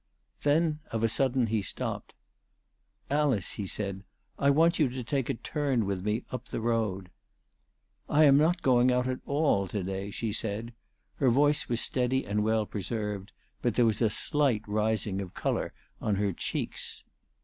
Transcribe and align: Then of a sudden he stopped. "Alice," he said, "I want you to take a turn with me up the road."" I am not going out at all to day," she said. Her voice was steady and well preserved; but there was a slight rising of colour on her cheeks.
Then 0.41 0.79
of 0.89 1.03
a 1.03 1.07
sudden 1.07 1.45
he 1.45 1.61
stopped. 1.61 2.13
"Alice," 3.11 3.51
he 3.51 3.67
said, 3.67 4.03
"I 4.39 4.49
want 4.49 4.79
you 4.79 4.89
to 4.89 5.03
take 5.03 5.29
a 5.29 5.35
turn 5.35 5.85
with 5.85 6.03
me 6.03 6.25
up 6.31 6.47
the 6.47 6.59
road."" 6.59 7.11
I 8.19 8.23
am 8.23 8.35
not 8.35 8.63
going 8.63 8.91
out 8.91 9.07
at 9.07 9.19
all 9.27 9.67
to 9.67 9.83
day," 9.83 10.09
she 10.09 10.33
said. 10.33 10.73
Her 11.17 11.29
voice 11.29 11.69
was 11.69 11.81
steady 11.81 12.25
and 12.25 12.43
well 12.43 12.65
preserved; 12.65 13.31
but 13.61 13.75
there 13.75 13.85
was 13.85 14.01
a 14.01 14.09
slight 14.09 14.63
rising 14.67 15.21
of 15.21 15.35
colour 15.35 15.71
on 16.01 16.15
her 16.15 16.33
cheeks. 16.33 17.03